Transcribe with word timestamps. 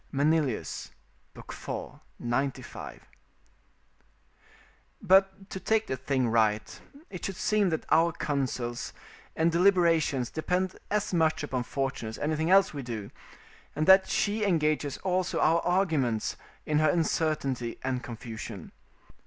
Manilius, 0.11 0.89
iv. 1.35 1.45
95.] 2.17 3.01
But, 4.99 5.47
to 5.51 5.59
take 5.59 5.85
the 5.85 5.95
thing 5.95 6.27
right, 6.27 6.81
it 7.11 7.23
should 7.23 7.35
seem 7.35 7.69
that 7.69 7.85
our 7.91 8.11
counsels 8.11 8.93
and 9.35 9.51
deliberations 9.51 10.31
depend 10.31 10.75
as 10.89 11.13
much 11.13 11.43
upon 11.43 11.61
fortune 11.61 12.09
as 12.09 12.17
anything 12.17 12.49
else 12.49 12.73
we 12.73 12.81
do, 12.81 13.11
and 13.75 13.85
that 13.85 14.07
she 14.09 14.43
engages 14.43 14.97
also 15.03 15.39
our 15.39 15.59
arguments 15.61 16.35
in 16.65 16.79
her 16.79 16.89
uncertainty 16.89 17.77
and 17.83 18.01
confusion. 18.01 18.71